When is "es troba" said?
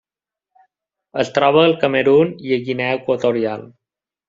1.25-1.61